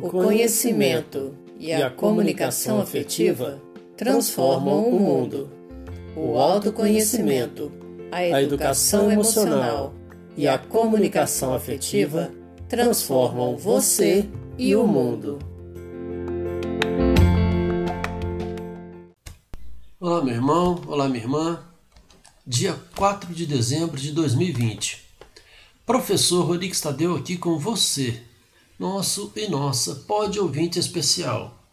O 0.00 0.10
conhecimento 0.10 1.34
e 1.58 1.72
a 1.72 1.90
comunicação 1.90 2.80
afetiva 2.80 3.60
transformam 3.96 4.88
o 4.88 5.00
mundo. 5.00 5.50
O 6.16 6.38
autoconhecimento, 6.38 7.72
a 8.12 8.40
educação 8.40 9.10
emocional 9.10 9.92
e 10.36 10.46
a 10.46 10.56
comunicação 10.56 11.52
afetiva 11.52 12.30
transformam 12.68 13.56
você 13.56 14.28
e 14.56 14.76
o 14.76 14.86
mundo. 14.86 15.40
Olá, 19.98 20.22
meu 20.22 20.34
irmão, 20.34 20.80
olá, 20.86 21.08
minha 21.08 21.24
irmã. 21.24 21.60
Dia 22.46 22.78
4 22.94 23.34
de 23.34 23.44
dezembro 23.46 24.00
de 24.00 24.12
2020. 24.12 25.04
Professor 25.84 26.44
Rodrigues 26.44 26.80
Tadeu 26.80 27.16
aqui 27.16 27.36
com 27.36 27.58
você, 27.58 28.22
nosso 28.78 29.32
e 29.34 29.48
nossa 29.48 29.92
pode 30.06 30.38
ouvinte 30.38 30.78
especial, 30.78 31.64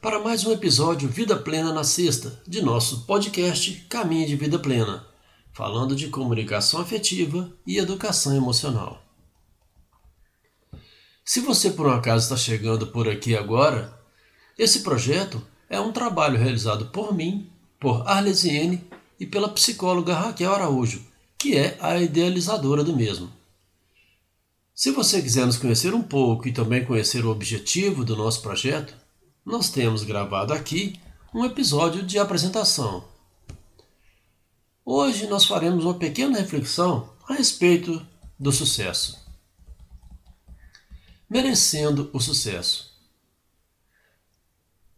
para 0.00 0.18
mais 0.18 0.44
um 0.44 0.50
episódio 0.50 1.08
Vida 1.08 1.36
Plena 1.36 1.72
na 1.72 1.84
Sexta, 1.84 2.42
de 2.44 2.60
nosso 2.60 3.06
podcast 3.06 3.72
Caminho 3.88 4.26
de 4.26 4.34
Vida 4.34 4.58
Plena, 4.58 5.06
falando 5.52 5.94
de 5.94 6.08
comunicação 6.08 6.80
afetiva 6.80 7.48
e 7.64 7.78
educação 7.78 8.34
emocional. 8.34 9.00
Se 11.24 11.38
você 11.38 11.70
por 11.70 11.86
um 11.86 11.92
acaso 11.92 12.24
está 12.24 12.36
chegando 12.36 12.88
por 12.88 13.08
aqui 13.08 13.36
agora, 13.36 13.96
esse 14.58 14.80
projeto 14.80 15.40
é 15.70 15.78
um 15.78 15.92
trabalho 15.92 16.36
realizado 16.36 16.86
por 16.86 17.14
mim, 17.14 17.48
por 17.78 18.02
Arlesiene 18.04 18.84
e 19.20 19.24
pela 19.24 19.48
psicóloga 19.48 20.12
Raquel 20.12 20.52
Araújo, 20.52 21.06
que 21.38 21.56
é 21.56 21.78
a 21.80 22.00
idealizadora 22.00 22.82
do 22.82 22.96
mesmo. 22.96 23.32
Se 24.82 24.90
você 24.90 25.22
quiser 25.22 25.46
nos 25.46 25.58
conhecer 25.58 25.94
um 25.94 26.02
pouco 26.02 26.48
e 26.48 26.52
também 26.52 26.84
conhecer 26.84 27.24
o 27.24 27.30
objetivo 27.30 28.04
do 28.04 28.16
nosso 28.16 28.42
projeto, 28.42 28.92
nós 29.46 29.70
temos 29.70 30.02
gravado 30.02 30.52
aqui 30.52 30.98
um 31.32 31.44
episódio 31.44 32.02
de 32.02 32.18
apresentação. 32.18 33.04
Hoje 34.84 35.28
nós 35.28 35.44
faremos 35.44 35.84
uma 35.84 35.94
pequena 35.94 36.36
reflexão 36.36 37.14
a 37.28 37.34
respeito 37.34 38.04
do 38.36 38.50
sucesso. 38.50 39.24
Merecendo 41.30 42.10
o 42.12 42.18
sucesso. 42.18 42.92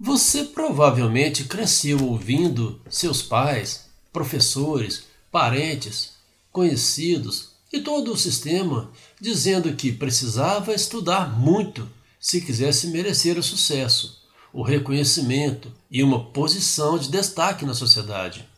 Você 0.01 0.45
provavelmente 0.45 1.45
cresceu 1.45 2.03
ouvindo 2.08 2.80
seus 2.89 3.20
pais, 3.20 3.91
professores, 4.11 5.05
parentes, 5.30 6.14
conhecidos 6.51 7.53
e 7.75 7.80
todo 7.80 8.12
o 8.12 8.17
sistema 8.17 8.92
dizendo 9.20 9.75
que 9.75 9.91
precisava 9.91 10.72
estudar 10.72 11.36
muito 11.36 11.91
se 12.20 12.41
quisesse 12.41 12.86
merecer 12.86 13.36
o 13.36 13.42
sucesso, 13.42 14.22
o 14.53 14.62
reconhecimento 14.62 15.72
e 15.91 16.00
uma 16.00 16.30
posição 16.30 16.97
de 16.97 17.11
destaque 17.11 17.67
na 17.67 17.75
sociedade. 17.75 18.48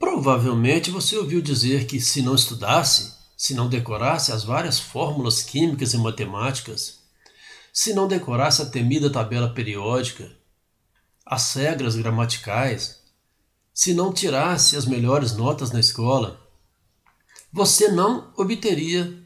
Provavelmente 0.00 0.90
você 0.90 1.16
ouviu 1.16 1.40
dizer 1.40 1.86
que 1.86 2.00
se 2.00 2.22
não 2.22 2.34
estudasse, 2.34 3.14
se 3.36 3.54
não 3.54 3.68
decorasse 3.68 4.32
as 4.32 4.42
várias 4.42 4.80
fórmulas 4.80 5.42
químicas 5.42 5.94
e 5.94 5.98
matemáticas, 5.98 6.98
se 7.72 7.94
não 7.94 8.08
decorasse 8.08 8.62
a 8.62 8.66
temida 8.66 9.08
tabela 9.08 9.54
periódica, 9.54 10.28
as 11.24 11.54
regras 11.54 11.94
gramaticais, 11.94 12.98
se 13.72 13.94
não 13.94 14.12
tirasse 14.12 14.76
as 14.76 14.84
melhores 14.84 15.36
notas 15.36 15.70
na 15.70 15.78
escola, 15.78 16.41
você 17.52 17.88
não 17.88 18.32
obteria 18.36 19.22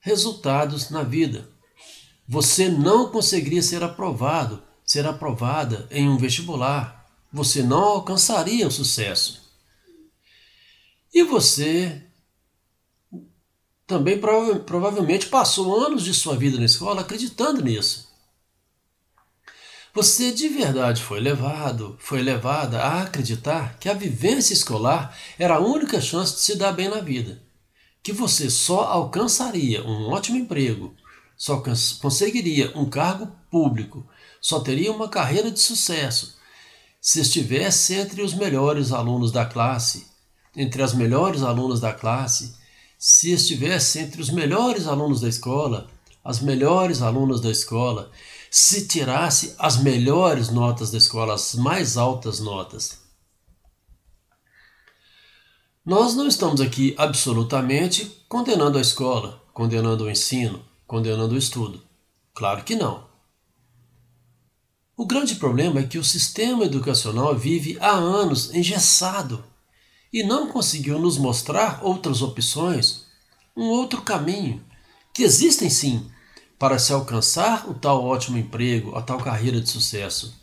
resultados 0.00 0.88
na 0.88 1.02
vida. 1.02 1.48
Você 2.26 2.68
não 2.68 3.10
conseguiria 3.10 3.62
ser 3.62 3.82
aprovado, 3.82 4.62
ser 4.84 5.06
aprovada 5.06 5.86
em 5.90 6.08
um 6.08 6.16
vestibular. 6.16 7.06
Você 7.32 7.62
não 7.62 7.82
alcançaria 7.82 8.66
o 8.66 8.70
sucesso. 8.70 9.42
E 11.12 11.22
você 11.22 12.02
também 13.86 14.18
prova 14.18 14.58
provavelmente 14.58 15.26
passou 15.26 15.84
anos 15.84 16.04
de 16.04 16.12
sua 16.12 16.36
vida 16.36 16.58
na 16.58 16.64
escola 16.64 17.02
acreditando 17.02 17.62
nisso. 17.62 18.05
Você 19.96 20.30
de 20.30 20.46
verdade 20.50 21.02
foi 21.02 21.20
levado, 21.20 21.96
foi 21.98 22.20
levada 22.20 22.82
a 22.82 23.00
acreditar 23.00 23.78
que 23.78 23.88
a 23.88 23.94
vivência 23.94 24.52
escolar 24.52 25.16
era 25.38 25.54
a 25.54 25.58
única 25.58 26.02
chance 26.02 26.34
de 26.34 26.40
se 26.40 26.54
dar 26.54 26.72
bem 26.72 26.90
na 26.90 27.00
vida, 27.00 27.42
que 28.02 28.12
você 28.12 28.50
só 28.50 28.82
alcançaria 28.88 29.82
um 29.82 30.10
ótimo 30.10 30.36
emprego, 30.36 30.94
só 31.34 31.64
conseguiria 32.02 32.76
um 32.76 32.84
cargo 32.84 33.32
público, 33.50 34.06
só 34.38 34.60
teria 34.60 34.92
uma 34.92 35.08
carreira 35.08 35.50
de 35.50 35.60
sucesso 35.60 36.36
se 37.00 37.22
estivesse 37.22 37.94
entre 37.94 38.20
os 38.20 38.34
melhores 38.34 38.92
alunos 38.92 39.32
da 39.32 39.46
classe, 39.46 40.08
entre 40.54 40.82
as 40.82 40.92
melhores 40.92 41.42
alunas 41.42 41.80
da 41.80 41.94
classe, 41.94 42.54
se 42.98 43.32
estivesse 43.32 43.98
entre 43.98 44.20
os 44.20 44.28
melhores 44.28 44.86
alunos 44.86 45.22
da 45.22 45.28
escola, 45.30 45.88
as 46.22 46.40
melhores 46.40 47.00
alunas 47.00 47.40
da 47.40 47.50
escola, 47.50 48.10
se 48.50 48.86
tirasse 48.86 49.54
as 49.58 49.78
melhores 49.78 50.48
notas 50.50 50.90
da 50.90 50.98
escola, 50.98 51.34
as 51.34 51.54
mais 51.54 51.96
altas 51.96 52.40
notas. 52.40 52.98
Nós 55.84 56.14
não 56.14 56.26
estamos 56.26 56.60
aqui 56.60 56.94
absolutamente 56.98 58.24
condenando 58.28 58.76
a 58.76 58.80
escola, 58.80 59.42
condenando 59.52 60.04
o 60.04 60.10
ensino, 60.10 60.64
condenando 60.86 61.34
o 61.34 61.38
estudo. 61.38 61.82
Claro 62.34 62.64
que 62.64 62.74
não. 62.74 63.06
O 64.96 65.06
grande 65.06 65.36
problema 65.36 65.80
é 65.80 65.86
que 65.86 65.98
o 65.98 66.04
sistema 66.04 66.64
educacional 66.64 67.36
vive 67.36 67.76
há 67.80 67.90
anos 67.90 68.54
engessado 68.54 69.44
e 70.12 70.22
não 70.22 70.48
conseguiu 70.48 70.98
nos 70.98 71.18
mostrar 71.18 71.84
outras 71.84 72.22
opções, 72.22 73.04
um 73.56 73.64
outro 73.64 74.02
caminho, 74.02 74.64
que 75.12 75.22
existem 75.22 75.68
sim, 75.68 76.10
para 76.58 76.78
se 76.78 76.92
alcançar 76.92 77.68
o 77.68 77.74
tal 77.74 78.04
ótimo 78.04 78.38
emprego, 78.38 78.96
a 78.96 79.02
tal 79.02 79.18
carreira 79.18 79.60
de 79.60 79.68
sucesso. 79.68 80.34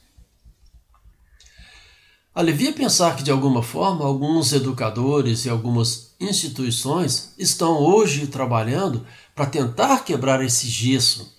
Alivia 2.35 2.73
pensar 2.73 3.15
que, 3.15 3.23
de 3.23 3.29
alguma 3.29 3.61
forma, 3.61 4.03
alguns 4.03 4.53
educadores 4.53 5.45
e 5.45 5.49
algumas 5.49 6.15
instituições 6.19 7.33
estão 7.37 7.77
hoje 7.77 8.25
trabalhando 8.25 9.05
para 9.35 9.45
tentar 9.45 10.03
quebrar 10.03 10.43
esse 10.43 10.67
gesso, 10.67 11.37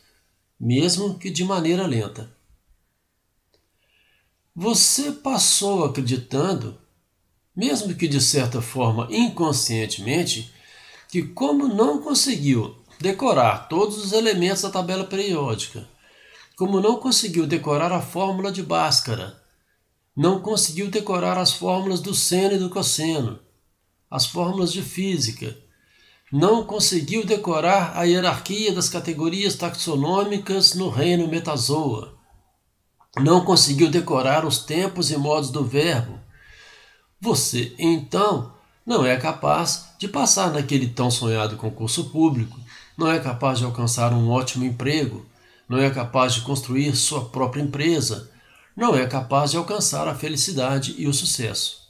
mesmo 0.59 1.19
que 1.19 1.31
de 1.31 1.45
maneira 1.45 1.85
lenta. 1.87 2.33
Você 4.55 5.11
passou 5.11 5.85
acreditando, 5.85 6.79
mesmo 7.57 7.93
que 7.95 8.07
de 8.07 8.21
certa 8.21 8.63
forma 8.63 9.09
inconscientemente, 9.11 10.53
que, 11.11 11.23
como 11.23 11.67
não 11.67 12.01
conseguiu 12.01 12.77
decorar 13.05 13.69
todos 13.69 14.03
os 14.03 14.13
elementos 14.13 14.63
da 14.63 14.71
tabela 14.71 15.05
periódica. 15.05 15.87
Como 16.57 16.81
não 16.81 16.97
conseguiu 16.97 17.47
decorar 17.47 17.93
a 17.93 18.01
fórmula 18.01 18.51
de 18.51 18.63
Bhaskara, 18.63 19.43
não 20.17 20.41
conseguiu 20.41 20.89
decorar 20.89 21.37
as 21.37 21.53
fórmulas 21.53 22.01
do 22.01 22.15
seno 22.15 22.55
e 22.55 22.59
do 22.59 22.71
cosseno, 22.71 23.41
as 24.11 24.25
fórmulas 24.25 24.73
de 24.73 24.81
física, 24.81 25.55
não 26.33 26.65
conseguiu 26.65 27.27
decorar 27.27 27.95
a 27.95 28.05
hierarquia 28.05 28.73
das 28.73 28.89
categorias 28.89 29.55
taxonômicas 29.55 30.73
no 30.73 30.89
reino 30.89 31.29
metazoa, 31.29 32.17
não 33.19 33.45
conseguiu 33.45 33.91
decorar 33.91 34.47
os 34.47 34.61
tempos 34.61 35.11
e 35.11 35.19
modos 35.19 35.51
do 35.51 35.63
verbo. 35.63 36.19
Você, 37.21 37.75
então, 37.79 38.55
não 38.87 39.05
é 39.05 39.15
capaz 39.19 39.91
de 39.99 40.09
passar 40.09 40.51
naquele 40.51 40.89
tão 40.89 41.11
sonhado 41.11 41.59
concurso 41.59 42.05
público 42.11 42.65
não 42.97 43.11
é 43.11 43.19
capaz 43.19 43.59
de 43.59 43.65
alcançar 43.65 44.13
um 44.13 44.31
ótimo 44.31 44.65
emprego, 44.65 45.27
não 45.69 45.79
é 45.79 45.91
capaz 45.91 46.35
de 46.35 46.43
construir 46.43 46.95
sua 46.95 47.25
própria 47.27 47.63
empresa, 47.63 48.31
não 48.77 48.97
é 48.97 49.07
capaz 49.07 49.53
de 49.53 49.57
alcançar 49.57 50.09
a 50.09 50.15
felicidade 50.15 50.95
e 50.99 51.07
o 51.07 51.15
sucesso. 51.15 51.85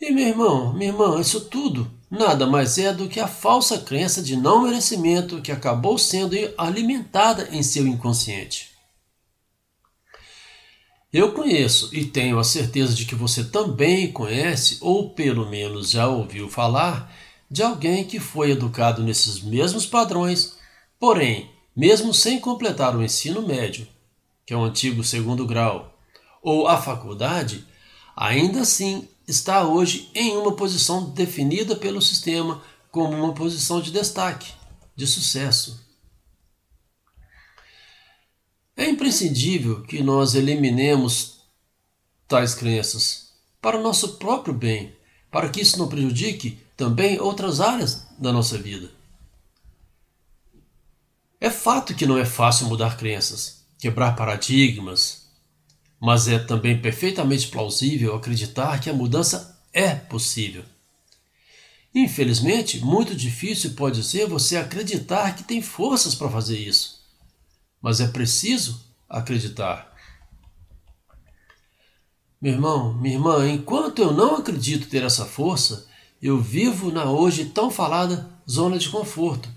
E 0.00 0.10
meu 0.10 0.28
irmão, 0.28 0.72
minha 0.74 0.90
irmã, 0.90 1.20
isso 1.20 1.40
tudo 1.46 1.90
nada 2.10 2.46
mais 2.46 2.78
é 2.78 2.92
do 2.92 3.08
que 3.08 3.18
a 3.18 3.26
falsa 3.26 3.78
crença 3.78 4.22
de 4.22 4.36
não 4.36 4.62
merecimento 4.62 5.40
que 5.40 5.50
acabou 5.50 5.98
sendo 5.98 6.36
alimentada 6.56 7.48
em 7.50 7.62
seu 7.62 7.86
inconsciente. 7.86 8.76
Eu 11.12 11.32
conheço 11.32 11.88
e 11.94 12.04
tenho 12.04 12.38
a 12.38 12.44
certeza 12.44 12.94
de 12.94 13.06
que 13.06 13.14
você 13.14 13.44
também 13.44 14.12
conhece, 14.12 14.76
ou 14.80 15.10
pelo 15.10 15.48
menos 15.48 15.90
já 15.90 16.06
ouviu 16.08 16.48
falar, 16.48 17.10
de 17.50 17.62
alguém 17.62 18.04
que 18.04 18.18
foi 18.18 18.50
educado 18.50 19.02
nesses 19.02 19.40
mesmos 19.40 19.86
padrões, 19.86 20.56
porém, 20.98 21.50
mesmo 21.74 22.12
sem 22.12 22.40
completar 22.40 22.96
o 22.96 23.02
ensino 23.02 23.46
médio, 23.46 23.86
que 24.44 24.52
é 24.52 24.56
o 24.56 24.64
antigo 24.64 25.04
segundo 25.04 25.46
grau, 25.46 25.98
ou 26.42 26.68
a 26.68 26.80
faculdade, 26.80 27.66
ainda 28.16 28.60
assim 28.60 29.08
está 29.26 29.66
hoje 29.66 30.10
em 30.14 30.36
uma 30.36 30.52
posição 30.52 31.10
definida 31.10 31.74
pelo 31.76 32.00
sistema 32.00 32.62
como 32.90 33.16
uma 33.16 33.34
posição 33.34 33.80
de 33.80 33.90
destaque, 33.90 34.52
de 34.94 35.06
sucesso, 35.06 35.86
É 38.76 38.86
imprescindível 38.86 39.82
que 39.84 40.02
nós 40.02 40.34
eliminemos 40.34 41.40
tais 42.28 42.54
crenças 42.54 43.32
para 43.58 43.78
o 43.78 43.82
nosso 43.82 44.18
próprio 44.18 44.52
bem, 44.52 44.94
para 45.30 45.48
que 45.48 45.62
isso 45.62 45.78
não 45.78 45.88
prejudique 45.88 46.58
também 46.76 47.18
outras 47.18 47.60
áreas 47.60 48.06
da 48.18 48.32
nossa 48.32 48.58
vida. 48.58 48.90
É 51.40 51.50
fato 51.50 51.94
que 51.94 52.06
não 52.06 52.18
é 52.18 52.24
fácil 52.24 52.66
mudar 52.66 52.96
crenças, 52.96 53.64
quebrar 53.78 54.16
paradigmas, 54.16 55.26
mas 56.00 56.28
é 56.28 56.38
também 56.38 56.80
perfeitamente 56.80 57.48
plausível 57.48 58.14
acreditar 58.14 58.80
que 58.80 58.90
a 58.90 58.94
mudança 58.94 59.58
é 59.72 59.94
possível. 59.94 60.64
Infelizmente, 61.94 62.78
muito 62.80 63.14
difícil 63.14 63.72
pode 63.72 64.02
ser 64.02 64.26
você 64.26 64.56
acreditar 64.56 65.34
que 65.34 65.44
tem 65.44 65.62
forças 65.62 66.14
para 66.14 66.30
fazer 66.30 66.58
isso. 66.58 67.02
Mas 67.80 68.00
é 68.00 68.08
preciso 68.08 68.84
acreditar. 69.08 69.94
Meu 72.40 72.52
irmão, 72.52 72.92
minha 72.94 73.14
irmã, 73.14 73.48
enquanto 73.48 74.00
eu 74.00 74.12
não 74.12 74.36
acredito 74.36 74.88
ter 74.88 75.02
essa 75.02 75.24
força, 75.24 75.88
eu 76.22 76.40
vivo 76.40 76.90
na 76.90 77.10
hoje 77.10 77.46
tão 77.46 77.70
falada 77.70 78.28
zona 78.48 78.78
de 78.78 78.88
conforto 78.88 79.48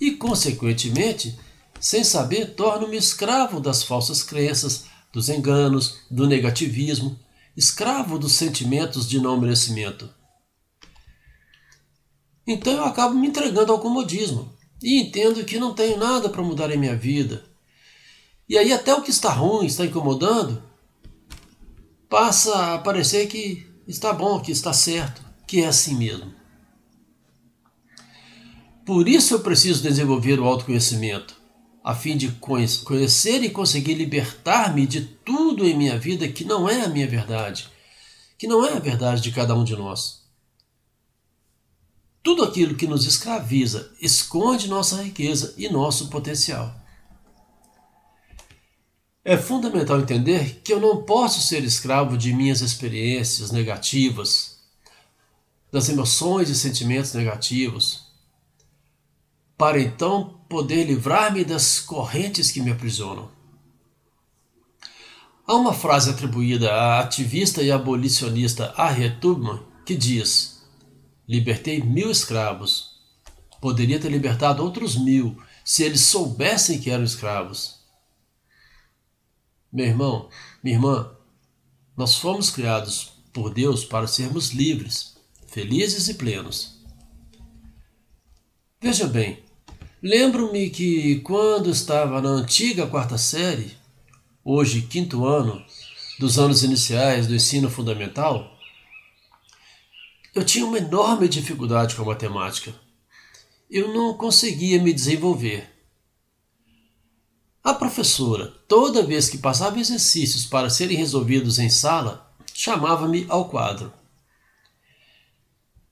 e, 0.00 0.12
consequentemente, 0.12 1.38
sem 1.78 2.02
saber, 2.04 2.54
torno-me 2.54 2.96
escravo 2.96 3.60
das 3.60 3.82
falsas 3.82 4.22
crenças, 4.22 4.84
dos 5.12 5.28
enganos, 5.28 6.00
do 6.10 6.26
negativismo, 6.26 7.18
escravo 7.56 8.18
dos 8.18 8.32
sentimentos 8.32 9.08
de 9.08 9.20
não 9.20 9.40
merecimento. 9.40 10.08
Então 12.46 12.72
eu 12.72 12.84
acabo 12.84 13.14
me 13.14 13.28
entregando 13.28 13.72
ao 13.72 13.80
comodismo 13.80 14.52
e 14.82 15.00
entendo 15.00 15.44
que 15.44 15.58
não 15.58 15.74
tenho 15.74 15.98
nada 15.98 16.28
para 16.28 16.42
mudar 16.42 16.70
em 16.70 16.78
minha 16.78 16.96
vida. 16.96 17.44
E 18.48 18.58
aí 18.58 18.72
até 18.72 18.94
o 18.94 19.02
que 19.02 19.10
está 19.10 19.30
ruim, 19.30 19.66
está 19.66 19.84
incomodando, 19.84 20.62
passa 22.08 22.74
a 22.74 22.78
parecer 22.78 23.28
que 23.28 23.66
está 23.86 24.12
bom, 24.12 24.40
que 24.40 24.50
está 24.50 24.72
certo, 24.72 25.22
que 25.50 25.62
é 25.62 25.66
assim 25.66 25.96
mesmo. 25.96 26.32
Por 28.86 29.08
isso 29.08 29.34
eu 29.34 29.40
preciso 29.40 29.82
desenvolver 29.82 30.38
o 30.38 30.44
autoconhecimento, 30.44 31.34
a 31.82 31.92
fim 31.92 32.16
de 32.16 32.30
conhecer 32.84 33.42
e 33.42 33.50
conseguir 33.50 33.94
libertar-me 33.94 34.86
de 34.86 35.00
tudo 35.00 35.66
em 35.66 35.76
minha 35.76 35.98
vida 35.98 36.28
que 36.28 36.44
não 36.44 36.68
é 36.68 36.82
a 36.82 36.88
minha 36.88 37.08
verdade, 37.08 37.68
que 38.38 38.46
não 38.46 38.64
é 38.64 38.74
a 38.74 38.78
verdade 38.78 39.20
de 39.22 39.32
cada 39.32 39.52
um 39.56 39.64
de 39.64 39.74
nós. 39.74 40.22
Tudo 42.22 42.44
aquilo 42.44 42.76
que 42.76 42.86
nos 42.86 43.04
escraviza 43.04 43.92
esconde 44.00 44.68
nossa 44.68 45.02
riqueza 45.02 45.52
e 45.58 45.68
nosso 45.68 46.10
potencial. 46.10 46.80
É 49.24 49.36
fundamental 49.36 49.98
entender 49.98 50.60
que 50.62 50.72
eu 50.72 50.78
não 50.78 51.02
posso 51.02 51.40
ser 51.40 51.64
escravo 51.64 52.16
de 52.16 52.32
minhas 52.32 52.60
experiências 52.60 53.50
negativas, 53.50 54.49
das 55.72 55.88
emoções 55.88 56.48
e 56.48 56.54
sentimentos 56.54 57.12
negativos, 57.12 58.06
para 59.56 59.80
então 59.80 60.40
poder 60.48 60.84
livrar-me 60.84 61.44
das 61.44 61.78
correntes 61.78 62.50
que 62.50 62.60
me 62.60 62.72
aprisionam. 62.72 63.30
Há 65.46 65.54
uma 65.54 65.74
frase 65.74 66.10
atribuída 66.10 66.72
à 66.72 67.00
ativista 67.00 67.62
e 67.62 67.70
abolicionista 67.70 68.72
Harriet 68.76 69.20
Tubman 69.20 69.60
que 69.84 69.96
diz: 69.96 70.62
Libertei 71.28 71.82
mil 71.82 72.10
escravos. 72.10 73.00
Poderia 73.60 74.00
ter 74.00 74.08
libertado 74.08 74.62
outros 74.62 74.96
mil 74.96 75.40
se 75.64 75.82
eles 75.82 76.00
soubessem 76.02 76.80
que 76.80 76.90
eram 76.90 77.04
escravos. 77.04 77.80
Meu 79.72 79.86
irmão, 79.86 80.28
minha 80.62 80.76
irmã, 80.76 81.12
nós 81.96 82.14
fomos 82.14 82.50
criados 82.50 83.12
por 83.32 83.52
Deus 83.52 83.84
para 83.84 84.06
sermos 84.06 84.50
livres, 84.50 85.16
felizes 85.50 86.08
e 86.08 86.14
plenos. 86.14 86.78
Veja 88.80 89.06
bem, 89.06 89.42
lembro-me 90.00 90.70
que 90.70 91.20
quando 91.20 91.68
estava 91.68 92.22
na 92.22 92.28
antiga 92.28 92.86
quarta 92.86 93.18
série, 93.18 93.76
hoje 94.44 94.82
quinto 94.82 95.26
ano, 95.26 95.62
dos 96.20 96.38
anos 96.38 96.62
iniciais 96.62 97.26
do 97.26 97.34
ensino 97.34 97.68
fundamental, 97.68 98.56
eu 100.34 100.44
tinha 100.44 100.64
uma 100.64 100.78
enorme 100.78 101.28
dificuldade 101.28 101.96
com 101.96 102.02
a 102.02 102.06
matemática. 102.06 102.72
Eu 103.68 103.92
não 103.92 104.14
conseguia 104.14 104.80
me 104.80 104.92
desenvolver. 104.92 105.68
A 107.62 107.74
professora, 107.74 108.46
toda 108.68 109.02
vez 109.02 109.28
que 109.28 109.36
passava 109.36 109.80
exercícios 109.80 110.46
para 110.46 110.70
serem 110.70 110.96
resolvidos 110.96 111.58
em 111.58 111.68
sala, 111.68 112.32
chamava-me 112.54 113.26
ao 113.28 113.48
quadro. 113.48 113.99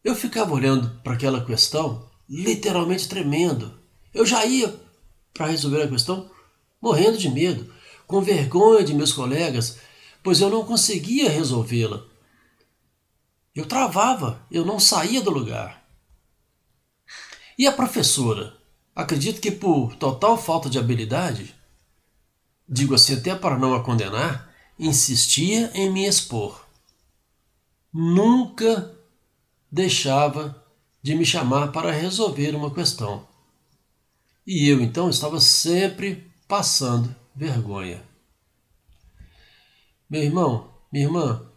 Eu 0.04 0.14
ficava 0.14 0.54
olhando 0.54 1.00
para 1.02 1.14
aquela 1.14 1.44
questão, 1.44 2.08
literalmente 2.28 3.08
tremendo. 3.08 3.78
Eu 4.14 4.24
já 4.24 4.44
ia 4.44 4.74
para 5.34 5.46
resolver 5.46 5.82
a 5.82 5.88
questão 5.88 6.30
morrendo 6.80 7.18
de 7.18 7.28
medo, 7.28 7.72
com 8.06 8.20
vergonha 8.20 8.84
de 8.84 8.94
meus 8.94 9.12
colegas, 9.12 9.78
pois 10.22 10.40
eu 10.40 10.48
não 10.48 10.64
conseguia 10.64 11.28
resolvê-la. 11.28 12.04
Eu 13.54 13.66
travava, 13.66 14.40
eu 14.50 14.64
não 14.64 14.78
saía 14.78 15.20
do 15.20 15.30
lugar. 15.30 15.84
E 17.58 17.66
a 17.66 17.72
professora? 17.72 18.56
Acredito 18.94 19.40
que 19.40 19.50
por 19.50 19.96
total 19.96 20.36
falta 20.36 20.70
de 20.70 20.78
habilidade, 20.78 21.54
digo 22.68 22.94
assim 22.94 23.14
até 23.14 23.34
para 23.34 23.58
não 23.58 23.74
a 23.74 23.82
condenar, 23.82 24.52
insistia 24.78 25.70
em 25.74 25.90
me 25.90 26.06
expor. 26.06 26.64
Nunca 27.92 28.97
deixava 29.70 30.64
de 31.02 31.14
me 31.14 31.24
chamar 31.24 31.72
para 31.72 31.92
resolver 31.92 32.54
uma 32.54 32.72
questão. 32.72 33.26
E 34.46 34.68
eu 34.68 34.80
então 34.80 35.10
estava 35.10 35.40
sempre 35.40 36.30
passando 36.46 37.14
vergonha. 37.34 38.02
Meu 40.08 40.22
irmão, 40.22 40.70
minha 40.90 41.04
irmã, 41.04 41.48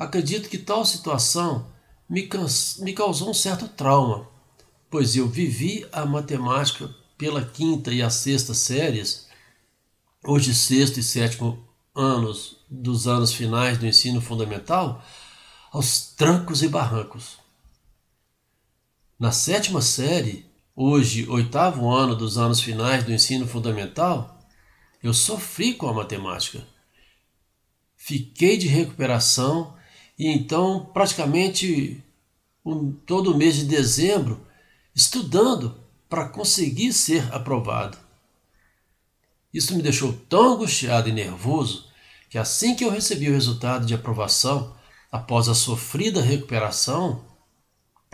Acredito 0.00 0.48
que 0.48 0.56
tal 0.56 0.82
situação 0.86 1.66
me, 2.08 2.26
me 2.78 2.94
causou 2.94 3.28
um 3.28 3.34
certo 3.34 3.68
trauma, 3.68 4.26
pois 4.88 5.14
eu 5.14 5.28
vivi 5.28 5.86
a 5.92 6.06
matemática 6.06 6.88
pela 7.18 7.44
quinta 7.44 7.92
e 7.92 8.00
a 8.00 8.08
sexta 8.08 8.54
séries, 8.54 9.28
hoje 10.24 10.54
sexto 10.54 10.98
e 10.98 11.02
sétimo 11.02 11.62
anos 11.94 12.56
dos 12.70 13.06
anos 13.06 13.34
finais 13.34 13.76
do 13.76 13.86
ensino 13.86 14.22
fundamental, 14.22 15.04
aos 15.70 16.14
trancos 16.16 16.62
e 16.62 16.68
barrancos. 16.68 17.38
Na 19.20 19.32
sétima 19.32 19.82
série, 19.82 20.46
hoje 20.74 21.28
oitavo 21.28 21.90
ano 21.90 22.16
dos 22.16 22.38
anos 22.38 22.58
finais 22.58 23.04
do 23.04 23.12
ensino 23.12 23.46
fundamental, 23.46 24.40
eu 25.02 25.12
sofri 25.12 25.74
com 25.74 25.86
a 25.86 25.92
matemática. 25.92 26.66
Fiquei 27.98 28.56
de 28.56 28.66
recuperação 28.66 29.76
e 30.18 30.26
então, 30.26 30.86
praticamente 30.94 32.02
um, 32.64 32.92
todo 32.92 33.32
o 33.32 33.36
mês 33.36 33.56
de 33.56 33.66
dezembro, 33.66 34.46
estudando 34.94 35.78
para 36.08 36.30
conseguir 36.30 36.94
ser 36.94 37.30
aprovado. 37.30 37.98
Isso 39.52 39.76
me 39.76 39.82
deixou 39.82 40.14
tão 40.30 40.54
angustiado 40.54 41.10
e 41.10 41.12
nervoso 41.12 41.90
que 42.30 42.38
assim 42.38 42.74
que 42.74 42.86
eu 42.86 42.90
recebi 42.90 43.28
o 43.28 43.34
resultado 43.34 43.84
de 43.84 43.92
aprovação, 43.92 44.74
após 45.12 45.46
a 45.46 45.54
sofrida 45.54 46.22
recuperação, 46.22 47.28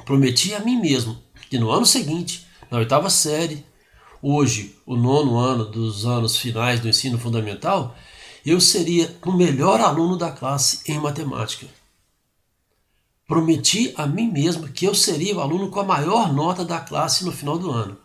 prometi 0.06 0.54
a 0.54 0.60
mim 0.60 0.80
mesmo 0.80 1.20
que 1.50 1.58
no 1.58 1.70
ano 1.70 1.84
seguinte, 1.84 2.46
na 2.70 2.78
oitava 2.78 3.10
série, 3.10 3.66
hoje 4.22 4.78
o 4.86 4.96
nono 4.96 5.36
ano 5.36 5.64
dos 5.64 6.06
anos 6.06 6.38
finais 6.38 6.80
do 6.80 6.88
ensino 6.88 7.18
fundamental, 7.18 7.94
eu 8.44 8.60
seria 8.60 9.14
o 9.26 9.32
melhor 9.32 9.80
aluno 9.80 10.16
da 10.16 10.30
classe 10.30 10.80
em 10.90 10.98
matemática. 10.98 11.66
Prometi 13.26 13.92
a 13.96 14.06
mim 14.06 14.30
mesmo 14.30 14.68
que 14.68 14.86
eu 14.86 14.94
seria 14.94 15.36
o 15.36 15.40
aluno 15.40 15.70
com 15.70 15.80
a 15.80 15.84
maior 15.84 16.32
nota 16.32 16.64
da 16.64 16.78
classe 16.78 17.24
no 17.24 17.32
final 17.32 17.58
do 17.58 17.72
ano. 17.72 17.98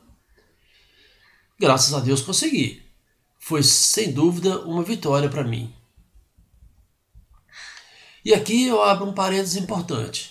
Graças 1.60 1.94
a 1.94 2.00
Deus 2.00 2.22
consegui. 2.22 2.82
Foi 3.38 3.62
sem 3.62 4.12
dúvida 4.12 4.62
uma 4.62 4.82
vitória 4.82 5.30
para 5.30 5.44
mim. 5.44 5.72
E 8.26 8.34
aqui 8.34 8.66
eu 8.66 8.82
abro 8.82 9.06
um 9.06 9.14
parênteses 9.14 9.56
importante. 9.56 10.31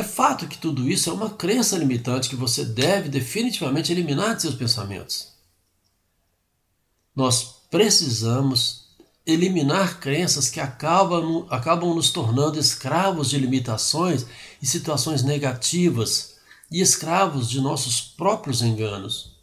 É 0.00 0.02
fato 0.02 0.48
que 0.48 0.56
tudo 0.56 0.88
isso 0.88 1.10
é 1.10 1.12
uma 1.12 1.28
crença 1.28 1.76
limitante 1.76 2.30
que 2.30 2.34
você 2.34 2.64
deve 2.64 3.10
definitivamente 3.10 3.92
eliminar 3.92 4.34
de 4.34 4.40
seus 4.40 4.54
pensamentos. 4.54 5.34
Nós 7.14 7.56
precisamos 7.70 8.86
eliminar 9.26 10.00
crenças 10.00 10.48
que 10.48 10.58
acabam, 10.58 11.46
acabam 11.50 11.94
nos 11.94 12.08
tornando 12.08 12.58
escravos 12.58 13.28
de 13.28 13.36
limitações 13.36 14.24
e 14.62 14.66
situações 14.66 15.22
negativas 15.22 16.36
e 16.72 16.80
escravos 16.80 17.50
de 17.50 17.60
nossos 17.60 18.00
próprios 18.00 18.62
enganos. 18.62 19.36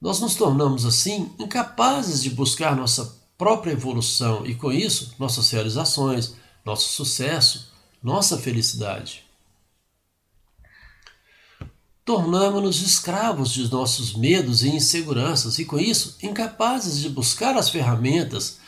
nós 0.00 0.20
nos 0.20 0.36
tornamos 0.36 0.86
assim 0.86 1.32
incapazes 1.36 2.22
de 2.22 2.30
buscar 2.30 2.76
nossa 2.76 3.12
própria 3.36 3.72
evolução 3.72 4.46
e, 4.46 4.54
com 4.54 4.70
isso, 4.70 5.16
nossas 5.18 5.50
realizações, 5.50 6.34
nosso 6.64 6.92
sucesso, 6.92 7.74
nossa 8.06 8.38
felicidade. 8.38 9.24
Tornamos-nos 12.04 12.80
escravos 12.80 13.52
de 13.52 13.68
nossos 13.68 14.14
medos 14.14 14.62
e 14.62 14.68
inseguranças 14.68 15.58
e, 15.58 15.64
com 15.64 15.76
isso, 15.76 16.16
incapazes 16.22 17.00
de 17.00 17.08
buscar 17.08 17.56
as 17.56 17.68
ferramentas, 17.68 18.58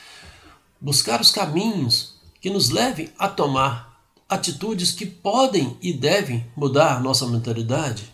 buscar 0.81 1.21
os 1.21 1.31
caminhos 1.31 2.15
que 2.41 2.51
nos 2.51 2.71
levem 2.71 3.13
a 3.17 3.29
tomar 3.29 4.03
atitudes 4.29 4.91
que 4.91 5.07
podem 5.07 5.79
e 5.81 5.93
devem 5.93 6.45
mudar 6.57 7.01
nossa 7.01 7.25
mentalidade, 7.25 8.13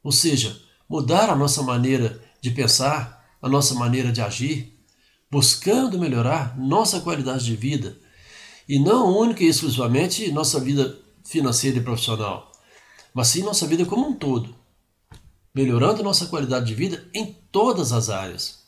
ou 0.00 0.12
seja, 0.12 0.62
mudar 0.88 1.28
a 1.28 1.34
nossa 1.34 1.60
maneira 1.60 2.22
de 2.40 2.52
pensar, 2.52 3.28
a 3.42 3.48
nossa 3.48 3.74
maneira 3.74 4.12
de 4.12 4.20
agir, 4.20 4.78
buscando 5.28 5.98
melhorar 5.98 6.56
nossa 6.56 7.00
qualidade 7.00 7.44
de 7.44 7.56
vida 7.56 8.05
e 8.68 8.78
não 8.78 9.16
única 9.16 9.42
e 9.42 9.46
exclusivamente 9.46 10.30
nossa 10.32 10.60
vida 10.60 10.98
financeira 11.24 11.78
e 11.78 11.82
profissional, 11.82 12.52
mas 13.14 13.28
sim 13.28 13.42
nossa 13.42 13.66
vida 13.66 13.84
como 13.84 14.08
um 14.08 14.14
todo, 14.14 14.54
melhorando 15.54 16.02
nossa 16.02 16.26
qualidade 16.26 16.66
de 16.66 16.74
vida 16.74 17.08
em 17.14 17.32
todas 17.50 17.92
as 17.92 18.10
áreas. 18.10 18.66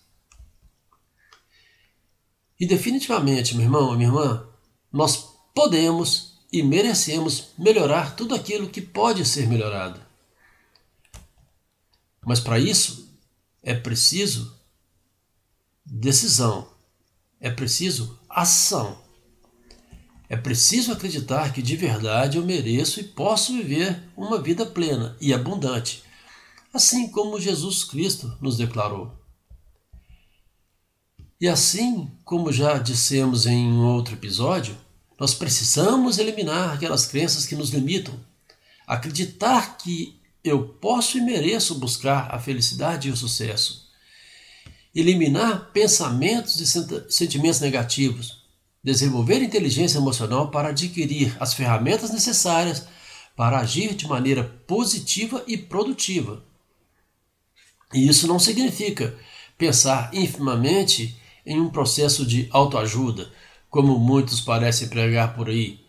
E 2.58 2.66
definitivamente, 2.66 3.54
meu 3.54 3.64
irmão, 3.64 3.96
minha 3.96 4.08
irmã, 4.08 4.48
nós 4.92 5.28
podemos 5.54 6.38
e 6.52 6.62
merecemos 6.62 7.50
melhorar 7.58 8.16
tudo 8.16 8.34
aquilo 8.34 8.68
que 8.68 8.80
pode 8.80 9.24
ser 9.24 9.46
melhorado. 9.46 10.00
Mas 12.24 12.40
para 12.40 12.58
isso 12.58 13.16
é 13.62 13.74
preciso 13.74 14.58
decisão, 15.84 16.68
é 17.40 17.50
preciso 17.50 18.18
ação. 18.28 19.07
É 20.28 20.36
preciso 20.36 20.92
acreditar 20.92 21.54
que 21.54 21.62
de 21.62 21.74
verdade 21.74 22.36
eu 22.36 22.44
mereço 22.44 23.00
e 23.00 23.04
posso 23.04 23.52
viver 23.52 24.02
uma 24.14 24.40
vida 24.40 24.66
plena 24.66 25.16
e 25.20 25.32
abundante, 25.32 26.02
assim 26.72 27.08
como 27.08 27.40
Jesus 27.40 27.82
Cristo 27.82 28.36
nos 28.40 28.58
declarou. 28.58 29.16
E 31.40 31.48
assim 31.48 32.10
como 32.24 32.52
já 32.52 32.78
dissemos 32.78 33.46
em 33.46 33.72
um 33.72 33.86
outro 33.86 34.14
episódio, 34.14 34.76
nós 35.18 35.32
precisamos 35.34 36.18
eliminar 36.18 36.74
aquelas 36.74 37.06
crenças 37.06 37.46
que 37.46 37.56
nos 37.56 37.70
limitam. 37.70 38.14
Acreditar 38.86 39.78
que 39.78 40.20
eu 40.44 40.68
posso 40.68 41.16
e 41.16 41.20
mereço 41.20 41.76
buscar 41.76 42.34
a 42.34 42.38
felicidade 42.38 43.08
e 43.08 43.10
o 43.10 43.16
sucesso. 43.16 43.88
Eliminar 44.94 45.70
pensamentos 45.72 46.60
e 46.60 47.10
sentimentos 47.10 47.60
negativos 47.60 48.37
desenvolver 48.88 49.42
inteligência 49.42 49.98
emocional 49.98 50.50
para 50.50 50.70
adquirir 50.70 51.36
as 51.38 51.52
ferramentas 51.52 52.10
necessárias 52.10 52.86
para 53.36 53.58
agir 53.58 53.94
de 53.94 54.08
maneira 54.08 54.42
positiva 54.66 55.44
e 55.46 55.58
produtiva. 55.58 56.42
E 57.92 58.08
isso 58.08 58.26
não 58.26 58.38
significa 58.38 59.14
pensar 59.58 60.10
infimamente 60.14 61.16
em 61.44 61.60
um 61.60 61.68
processo 61.68 62.24
de 62.24 62.48
autoajuda, 62.50 63.30
como 63.68 63.98
muitos 63.98 64.40
parecem 64.40 64.88
pregar 64.88 65.34
por 65.34 65.50
aí, 65.50 65.80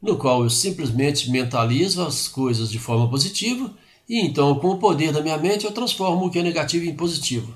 no 0.00 0.16
qual 0.16 0.42
eu 0.42 0.48
simplesmente 0.48 1.30
mentalizo 1.30 2.02
as 2.02 2.26
coisas 2.26 2.70
de 2.70 2.78
forma 2.78 3.08
positiva 3.10 3.70
e 4.08 4.24
então, 4.24 4.58
com 4.58 4.68
o 4.68 4.78
poder 4.78 5.12
da 5.12 5.20
minha 5.20 5.36
mente, 5.36 5.66
eu 5.66 5.72
transformo 5.72 6.24
o 6.24 6.30
que 6.30 6.38
é 6.38 6.42
negativo 6.42 6.86
em 6.86 6.96
positivo. 6.96 7.54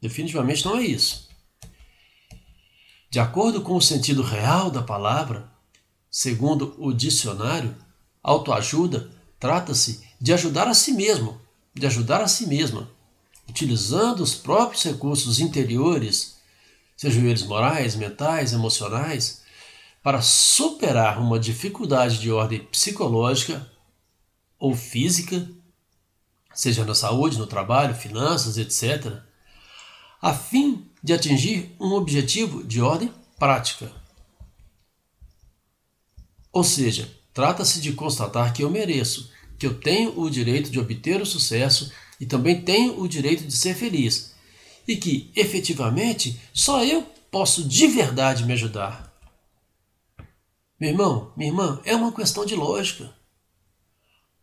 Definitivamente 0.00 0.64
não 0.64 0.78
é 0.78 0.82
isso. 0.82 1.23
De 3.14 3.20
acordo 3.20 3.60
com 3.60 3.76
o 3.76 3.80
sentido 3.80 4.22
real 4.22 4.72
da 4.72 4.82
palavra, 4.82 5.48
segundo 6.10 6.74
o 6.76 6.92
dicionário, 6.92 7.72
autoajuda 8.20 9.08
trata-se 9.38 10.02
de 10.20 10.32
ajudar 10.32 10.66
a 10.66 10.74
si 10.74 10.90
mesmo, 10.90 11.40
de 11.72 11.86
ajudar 11.86 12.20
a 12.20 12.26
si 12.26 12.44
mesma, 12.44 12.90
utilizando 13.48 14.20
os 14.20 14.34
próprios 14.34 14.82
recursos 14.82 15.38
interiores, 15.38 16.38
sejam 16.96 17.24
eles 17.24 17.44
morais, 17.44 17.94
mentais, 17.94 18.52
emocionais, 18.52 19.42
para 20.02 20.20
superar 20.20 21.20
uma 21.20 21.38
dificuldade 21.38 22.18
de 22.18 22.32
ordem 22.32 22.64
psicológica 22.64 23.64
ou 24.58 24.74
física, 24.74 25.48
seja 26.52 26.84
na 26.84 26.96
saúde, 26.96 27.38
no 27.38 27.46
trabalho, 27.46 27.94
finanças, 27.94 28.58
etc., 28.58 29.22
a 30.24 30.32
fim 30.32 30.86
de 31.02 31.12
atingir 31.12 31.76
um 31.78 31.92
objetivo 31.92 32.64
de 32.64 32.80
ordem 32.80 33.12
prática. 33.38 33.92
Ou 36.50 36.64
seja, 36.64 37.14
trata-se 37.34 37.78
de 37.78 37.92
constatar 37.92 38.54
que 38.54 38.64
eu 38.64 38.70
mereço, 38.70 39.30
que 39.58 39.66
eu 39.66 39.78
tenho 39.78 40.18
o 40.18 40.30
direito 40.30 40.70
de 40.70 40.80
obter 40.80 41.20
o 41.20 41.26
sucesso 41.26 41.92
e 42.18 42.24
também 42.24 42.62
tenho 42.62 42.98
o 42.98 43.06
direito 43.06 43.44
de 43.44 43.54
ser 43.54 43.74
feliz, 43.74 44.34
e 44.88 44.96
que, 44.96 45.30
efetivamente, 45.36 46.40
só 46.54 46.82
eu 46.82 47.02
posso 47.30 47.62
de 47.62 47.86
verdade 47.86 48.46
me 48.46 48.54
ajudar. 48.54 49.12
Meu 50.80 50.88
irmão, 50.88 51.34
minha 51.36 51.50
irmã, 51.50 51.82
é 51.84 51.94
uma 51.94 52.10
questão 52.10 52.46
de 52.46 52.56
lógica. 52.56 53.14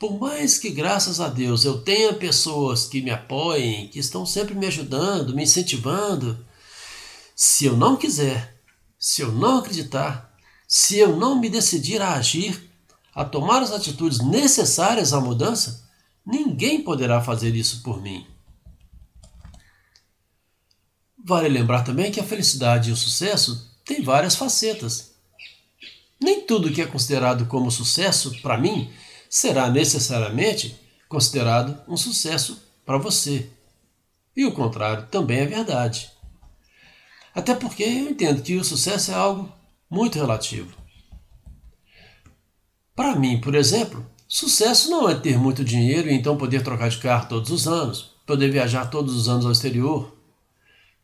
Por 0.01 0.19
mais 0.19 0.57
que, 0.57 0.71
graças 0.71 1.19
a 1.19 1.27
Deus, 1.27 1.63
eu 1.63 1.79
tenha 1.79 2.11
pessoas 2.11 2.87
que 2.87 3.03
me 3.03 3.11
apoiem, 3.11 3.87
que 3.87 3.99
estão 3.99 4.25
sempre 4.25 4.55
me 4.55 4.65
ajudando, 4.65 5.35
me 5.35 5.43
incentivando, 5.43 6.43
se 7.35 7.65
eu 7.65 7.77
não 7.77 7.95
quiser, 7.95 8.59
se 8.97 9.21
eu 9.21 9.31
não 9.31 9.59
acreditar, 9.59 10.35
se 10.67 10.97
eu 10.97 11.15
não 11.15 11.39
me 11.39 11.51
decidir 11.51 12.01
a 12.01 12.15
agir, 12.15 12.67
a 13.13 13.23
tomar 13.23 13.61
as 13.61 13.71
atitudes 13.71 14.17
necessárias 14.21 15.13
à 15.13 15.21
mudança, 15.21 15.87
ninguém 16.25 16.81
poderá 16.81 17.21
fazer 17.21 17.53
isso 17.53 17.83
por 17.83 18.01
mim. 18.01 18.25
Vale 21.23 21.47
lembrar 21.47 21.83
também 21.83 22.11
que 22.11 22.19
a 22.19 22.23
felicidade 22.23 22.89
e 22.89 22.93
o 22.93 22.97
sucesso 22.97 23.71
têm 23.85 24.01
várias 24.01 24.33
facetas. 24.33 25.11
Nem 26.19 26.41
tudo 26.41 26.71
que 26.71 26.81
é 26.81 26.87
considerado 26.87 27.45
como 27.45 27.69
sucesso 27.69 28.41
para 28.41 28.57
mim 28.57 28.91
será 29.31 29.69
necessariamente 29.69 30.77
considerado 31.07 31.81
um 31.87 31.95
sucesso 31.95 32.61
para 32.85 32.97
você. 32.97 33.49
E 34.35 34.45
o 34.45 34.51
contrário 34.51 35.07
também 35.07 35.39
é 35.39 35.45
verdade. 35.45 36.11
Até 37.33 37.55
porque 37.55 37.81
eu 37.81 38.09
entendo 38.09 38.41
que 38.41 38.57
o 38.57 38.63
sucesso 38.63 39.11
é 39.11 39.13
algo 39.13 39.49
muito 39.89 40.19
relativo. 40.19 40.75
Para 42.93 43.15
mim, 43.15 43.39
por 43.39 43.55
exemplo, 43.55 44.05
sucesso 44.27 44.89
não 44.89 45.09
é 45.09 45.15
ter 45.15 45.37
muito 45.37 45.63
dinheiro 45.63 46.09
e 46.09 46.13
então 46.13 46.35
poder 46.35 46.61
trocar 46.61 46.89
de 46.89 46.97
carro 46.97 47.29
todos 47.29 47.51
os 47.51 47.69
anos, 47.69 48.11
poder 48.27 48.51
viajar 48.51 48.87
todos 48.87 49.15
os 49.15 49.29
anos 49.29 49.45
ao 49.45 49.53
exterior. 49.53 50.13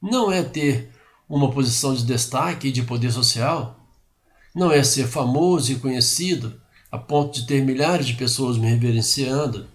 Não 0.01 0.29
é 0.29 0.43
ter 0.43 0.91
uma 1.29 1.49
posição 1.49 1.95
de 1.95 2.03
destaque 2.03 2.67
e 2.67 2.71
de 2.73 2.83
poder 2.83 3.11
social. 3.11 3.79
Não 4.53 4.69
é 4.69 4.83
ser 4.83 5.07
famoso 5.07 5.71
e 5.71 5.79
conhecido 5.79 6.61
a 6.91 6.97
ponto 6.97 7.39
de 7.39 7.47
ter 7.47 7.61
milhares 7.63 8.07
de 8.07 8.13
pessoas 8.13 8.57
me 8.57 8.67
reverenciando. 8.67 9.67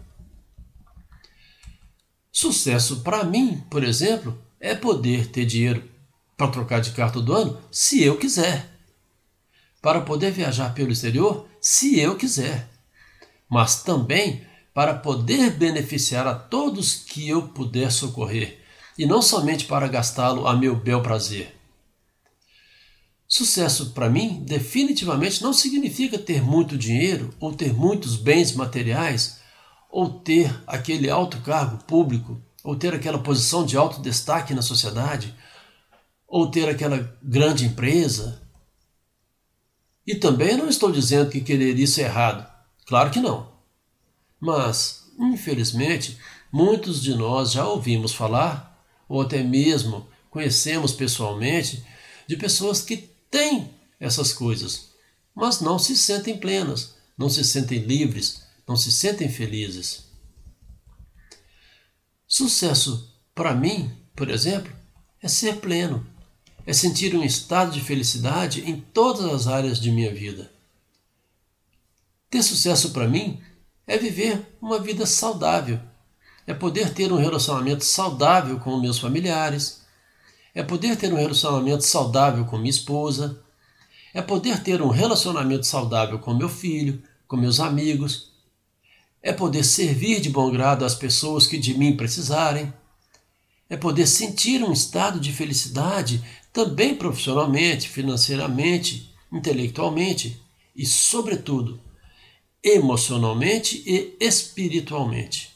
Sucesso 2.30 3.00
para 3.00 3.24
mim, 3.24 3.62
por 3.70 3.84
exemplo, 3.84 4.38
é 4.58 4.74
poder 4.74 5.26
ter 5.26 5.44
dinheiro 5.44 5.88
para 6.36 6.50
trocar 6.50 6.80
de 6.80 6.92
carro 6.92 7.12
todo 7.12 7.34
ano, 7.34 7.60
se 7.70 8.02
eu 8.02 8.16
quiser. 8.16 8.68
Para 9.80 10.00
poder 10.00 10.30
viajar 10.30 10.74
pelo 10.74 10.92
exterior, 10.92 11.46
se 11.60 12.00
eu 12.00 12.16
quiser. 12.16 12.68
Mas 13.48 13.82
também 13.82 14.46
para 14.72 14.94
poder 14.94 15.50
beneficiar 15.50 16.26
a 16.26 16.34
todos 16.34 16.94
que 16.94 17.28
eu 17.28 17.48
puder 17.48 17.92
socorrer, 17.92 18.60
e 18.96 19.04
não 19.04 19.20
somente 19.20 19.66
para 19.66 19.86
gastá-lo 19.86 20.46
a 20.46 20.56
meu 20.56 20.74
bel 20.74 21.02
prazer. 21.02 21.54
Sucesso 23.34 23.92
para 23.92 24.10
mim 24.10 24.44
definitivamente 24.44 25.42
não 25.42 25.54
significa 25.54 26.18
ter 26.18 26.42
muito 26.42 26.76
dinheiro 26.76 27.34
ou 27.40 27.54
ter 27.54 27.72
muitos 27.72 28.14
bens 28.14 28.52
materiais 28.52 29.40
ou 29.88 30.20
ter 30.20 30.54
aquele 30.66 31.08
alto 31.08 31.40
cargo 31.40 31.82
público 31.84 32.38
ou 32.62 32.76
ter 32.76 32.92
aquela 32.92 33.18
posição 33.18 33.64
de 33.64 33.74
alto 33.74 34.02
destaque 34.02 34.52
na 34.52 34.60
sociedade 34.60 35.34
ou 36.28 36.50
ter 36.50 36.68
aquela 36.68 37.16
grande 37.22 37.64
empresa. 37.64 38.42
E 40.06 40.14
também 40.14 40.54
não 40.54 40.68
estou 40.68 40.92
dizendo 40.92 41.30
que 41.30 41.40
querer 41.40 41.78
isso 41.78 42.02
é 42.02 42.04
errado. 42.04 42.46
Claro 42.84 43.10
que 43.10 43.18
não. 43.18 43.50
Mas, 44.38 45.10
infelizmente, 45.18 46.18
muitos 46.52 47.02
de 47.02 47.14
nós 47.14 47.52
já 47.52 47.66
ouvimos 47.66 48.12
falar, 48.12 48.86
ou 49.08 49.22
até 49.22 49.42
mesmo 49.42 50.06
conhecemos 50.28 50.92
pessoalmente, 50.92 51.82
de 52.26 52.36
pessoas 52.36 52.82
que 52.82 53.11
têm 53.32 53.74
essas 53.98 54.32
coisas, 54.32 54.90
mas 55.34 55.60
não 55.60 55.78
se 55.78 55.96
sentem 55.96 56.38
plenas, 56.38 56.94
não 57.16 57.30
se 57.30 57.42
sentem 57.42 57.78
livres, 57.78 58.42
não 58.68 58.76
se 58.76 58.92
sentem 58.92 59.28
felizes. 59.28 60.04
Sucesso 62.28 63.10
para 63.34 63.54
mim, 63.54 63.90
por 64.14 64.28
exemplo, 64.28 64.70
é 65.20 65.28
ser 65.28 65.56
pleno, 65.56 66.06
é 66.66 66.74
sentir 66.74 67.14
um 67.16 67.24
estado 67.24 67.72
de 67.72 67.80
felicidade 67.80 68.68
em 68.68 68.78
todas 68.78 69.24
as 69.24 69.46
áreas 69.46 69.80
de 69.80 69.90
minha 69.90 70.14
vida. 70.14 70.52
Ter 72.28 72.42
sucesso 72.42 72.90
para 72.90 73.08
mim 73.08 73.42
é 73.86 73.96
viver 73.96 74.46
uma 74.60 74.78
vida 74.78 75.06
saudável, 75.06 75.80
é 76.46 76.52
poder 76.52 76.92
ter 76.92 77.10
um 77.10 77.16
relacionamento 77.16 77.84
saudável 77.84 78.60
com 78.60 78.78
meus 78.78 78.98
familiares, 78.98 79.81
é 80.54 80.62
poder 80.62 80.96
ter 80.96 81.12
um 81.12 81.16
relacionamento 81.16 81.82
saudável 81.82 82.44
com 82.44 82.58
minha 82.58 82.70
esposa, 82.70 83.42
é 84.12 84.20
poder 84.20 84.62
ter 84.62 84.82
um 84.82 84.88
relacionamento 84.88 85.66
saudável 85.66 86.18
com 86.18 86.34
meu 86.34 86.48
filho, 86.48 87.02
com 87.26 87.36
meus 87.36 87.60
amigos, 87.60 88.30
é 89.22 89.32
poder 89.32 89.64
servir 89.64 90.20
de 90.20 90.28
bom 90.28 90.50
grado 90.50 90.84
às 90.84 90.94
pessoas 90.94 91.46
que 91.46 91.56
de 91.56 91.74
mim 91.74 91.96
precisarem, 91.96 92.72
é 93.70 93.76
poder 93.76 94.06
sentir 94.06 94.62
um 94.62 94.72
estado 94.72 95.18
de 95.18 95.32
felicidade 95.32 96.22
também 96.52 96.94
profissionalmente, 96.94 97.88
financeiramente, 97.88 99.10
intelectualmente 99.32 100.42
e, 100.76 100.84
sobretudo, 100.84 101.80
emocionalmente 102.62 103.82
e 103.86 104.14
espiritualmente. 104.20 105.50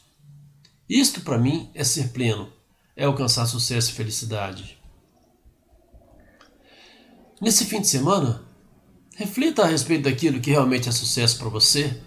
Isto 0.89 1.21
para 1.21 1.37
mim 1.37 1.69
é 1.75 1.83
ser 1.83 2.09
pleno, 2.09 2.51
é 2.95 3.05
alcançar 3.05 3.45
sucesso 3.45 3.91
e 3.91 3.93
felicidade. 3.93 4.77
Nesse 7.39 7.65
fim 7.65 7.81
de 7.81 7.87
semana, 7.87 8.43
reflita 9.15 9.63
a 9.63 9.67
respeito 9.67 10.03
daquilo 10.03 10.39
que 10.39 10.51
realmente 10.51 10.89
é 10.89 10.91
sucesso 10.91 11.37
para 11.37 11.49
você, 11.49 12.01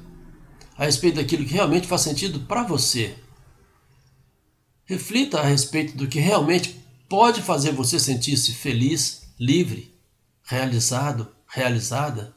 a 0.76 0.84
respeito 0.84 1.16
daquilo 1.16 1.44
que 1.44 1.54
realmente 1.54 1.86
faz 1.86 2.02
sentido 2.02 2.40
para 2.40 2.62
você. 2.62 3.16
Reflita 4.84 5.40
a 5.40 5.44
respeito 5.44 5.96
do 5.96 6.08
que 6.08 6.18
realmente 6.18 6.80
pode 7.08 7.42
fazer 7.42 7.72
você 7.72 7.98
sentir-se 8.00 8.52
feliz, 8.52 9.22
livre, 9.38 9.94
realizado, 10.42 11.28
realizada. 11.46 12.34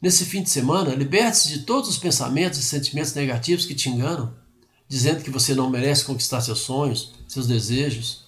Nesse 0.00 0.24
fim 0.24 0.42
de 0.42 0.50
semana, 0.50 0.94
liberte-se 0.94 1.48
de 1.48 1.58
todos 1.60 1.88
os 1.88 1.98
pensamentos 1.98 2.58
e 2.58 2.62
sentimentos 2.62 3.14
negativos 3.14 3.66
que 3.66 3.74
te 3.74 3.88
enganam 3.88 4.44
dizendo 4.88 5.22
que 5.22 5.30
você 5.30 5.54
não 5.54 5.70
merece 5.70 6.04
conquistar 6.04 6.40
seus 6.40 6.60
sonhos, 6.60 7.12
seus 7.26 7.46
desejos. 7.46 8.23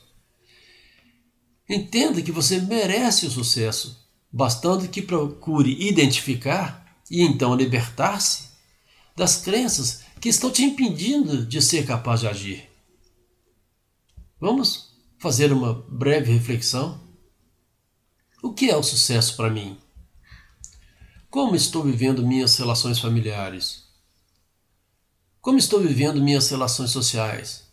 Entenda 1.69 2.23
que 2.23 2.31
você 2.31 2.61
merece 2.61 3.27
o 3.27 3.31
sucesso, 3.31 4.07
bastando 4.31 4.89
que 4.89 5.03
procure 5.03 5.89
identificar 5.89 6.87
e 7.11 7.23
então 7.23 7.55
libertar-se 7.55 8.51
das 9.17 9.37
crenças 9.37 10.03
que 10.21 10.29
estão 10.29 10.51
te 10.51 10.63
impedindo 10.63 11.45
de 11.45 11.61
ser 11.61 11.85
capaz 11.87 12.21
de 12.21 12.29
agir. 12.29 12.71
Vamos 14.39 14.95
fazer 15.19 15.53
uma 15.53 15.73
breve 15.89 16.33
reflexão? 16.33 17.01
O 18.43 18.53
que 18.53 18.71
é 18.71 18.77
o 18.77 18.83
sucesso 18.83 19.35
para 19.37 19.51
mim? 19.51 19.77
Como 21.31 21.57
estou 21.57 21.83
vivendo 21.83 22.27
minhas 22.27 22.57
relações 22.57 23.01
familiares? 23.01 23.85
Como 25.41 25.59
estou 25.59 25.81
vivendo 25.81 26.23
minhas 26.23 26.49
relações 26.49 26.91
sociais? 26.91 27.66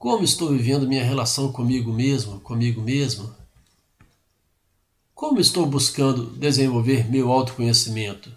Como 0.00 0.24
estou 0.24 0.48
vivendo 0.48 0.88
minha 0.88 1.04
relação 1.04 1.52
comigo 1.52 1.92
mesmo, 1.92 2.40
comigo 2.40 2.80
mesmo? 2.80 3.30
Como 5.14 5.38
estou 5.38 5.66
buscando 5.66 6.30
desenvolver 6.38 7.10
meu 7.10 7.30
autoconhecimento? 7.30 8.32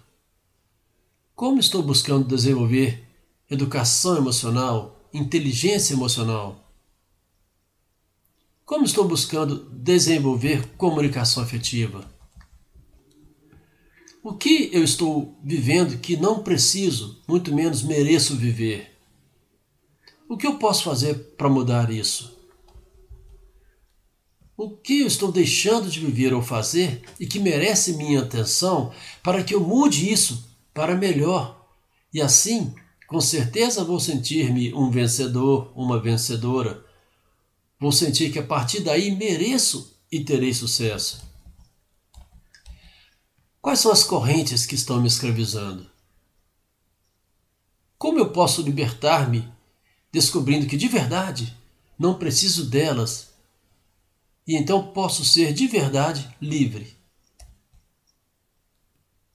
Como 1.34 1.58
estou 1.58 1.82
buscando 1.82 2.28
desenvolver 2.28 3.08
educação 3.50 4.18
emocional, 4.18 5.08
inteligência 5.10 5.94
emocional? 5.94 6.70
Como 8.66 8.84
estou 8.84 9.08
buscando 9.08 9.70
desenvolver 9.70 10.68
comunicação 10.76 11.42
afetiva? 11.42 12.06
O 14.22 14.34
que 14.34 14.68
eu 14.70 14.84
estou 14.84 15.34
vivendo 15.42 15.98
que 15.98 16.14
não 16.14 16.42
preciso, 16.42 17.22
muito 17.26 17.54
menos 17.54 17.82
mereço 17.82 18.36
viver? 18.36 18.93
O 20.34 20.36
que 20.36 20.48
eu 20.48 20.58
posso 20.58 20.82
fazer 20.82 21.14
para 21.36 21.48
mudar 21.48 21.92
isso? 21.92 22.36
O 24.56 24.68
que 24.68 25.02
eu 25.02 25.06
estou 25.06 25.30
deixando 25.30 25.88
de 25.88 26.00
viver 26.00 26.34
ou 26.34 26.42
fazer 26.42 27.04
e 27.20 27.24
que 27.24 27.38
merece 27.38 27.92
minha 27.92 28.20
atenção 28.20 28.92
para 29.22 29.44
que 29.44 29.54
eu 29.54 29.60
mude 29.60 30.12
isso 30.12 30.44
para 30.74 30.96
melhor? 30.96 31.64
E 32.12 32.20
assim, 32.20 32.74
com 33.06 33.20
certeza 33.20 33.84
vou 33.84 34.00
sentir-me 34.00 34.74
um 34.74 34.90
vencedor, 34.90 35.72
uma 35.76 36.02
vencedora. 36.02 36.84
Vou 37.78 37.92
sentir 37.92 38.32
que 38.32 38.40
a 38.40 38.44
partir 38.44 38.80
daí 38.80 39.14
mereço 39.14 39.96
e 40.10 40.24
terei 40.24 40.52
sucesso. 40.52 41.22
Quais 43.62 43.78
são 43.78 43.92
as 43.92 44.02
correntes 44.02 44.66
que 44.66 44.74
estão 44.74 45.00
me 45.00 45.06
escravizando? 45.06 45.88
Como 47.96 48.18
eu 48.18 48.32
posso 48.32 48.62
libertar-me 48.62 49.53
descobrindo 50.14 50.66
que 50.66 50.76
de 50.76 50.86
verdade 50.86 51.52
não 51.98 52.14
preciso 52.14 52.66
delas 52.70 53.32
e 54.46 54.54
então 54.54 54.92
posso 54.92 55.24
ser 55.24 55.52
de 55.52 55.66
verdade 55.66 56.32
livre? 56.40 56.96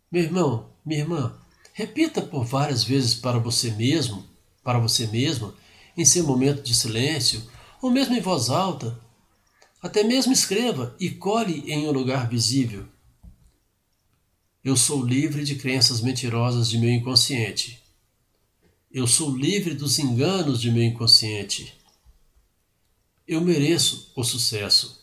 Meu 0.09 0.23
irmão, 0.23 0.69
minha 0.85 1.01
irmã, 1.01 1.35
repita 1.73 2.21
por 2.21 2.45
várias 2.45 2.81
vezes 2.81 3.13
para 3.13 3.37
você 3.37 3.71
mesmo, 3.71 4.25
para 4.63 4.79
você 4.79 5.05
mesma, 5.07 5.53
em 5.97 6.05
seu 6.05 6.23
momento 6.25 6.61
de 6.61 6.73
silêncio, 6.73 7.43
ou 7.81 7.91
mesmo 7.91 8.15
em 8.15 8.21
voz 8.21 8.49
alta. 8.49 8.97
Até 9.81 10.01
mesmo 10.01 10.31
escreva 10.31 10.95
e 10.97 11.09
cole 11.09 11.61
em 11.69 11.89
um 11.89 11.91
lugar 11.91 12.29
visível. 12.29 12.85
Eu 14.63 14.77
sou 14.77 15.05
livre 15.05 15.43
de 15.43 15.55
crenças 15.55 15.99
mentirosas 15.99 16.69
de 16.69 16.77
meu 16.77 16.89
inconsciente. 16.89 17.78
Eu 18.91 19.05
sou 19.05 19.37
livre 19.37 19.75
dos 19.75 19.99
enganos 19.99 20.59
de 20.59 20.71
meu 20.71 20.81
inconsciente. 20.81 21.77
Eu 23.27 23.39
mereço 23.39 24.11
o 24.15 24.23
sucesso. 24.23 24.99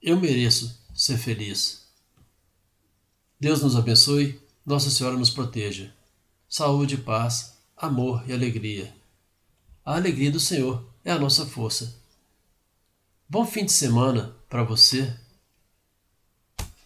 Eu 0.00 0.18
mereço 0.18 0.82
ser 0.94 1.18
feliz. 1.18 1.82
Deus 3.38 3.60
nos 3.60 3.76
abençoe, 3.76 4.40
Nossa 4.64 4.90
Senhora 4.90 5.18
nos 5.18 5.28
proteja. 5.28 5.94
Saúde, 6.48 6.96
paz, 6.96 7.58
amor 7.76 8.24
e 8.26 8.32
alegria. 8.32 8.94
A 9.84 9.96
alegria 9.96 10.30
do 10.30 10.40
Senhor 10.40 10.82
é 11.04 11.12
a 11.12 11.18
nossa 11.18 11.44
força. 11.44 12.00
Bom 13.28 13.44
fim 13.44 13.66
de 13.66 13.72
semana 13.72 14.34
para 14.48 14.64
você 14.64 15.14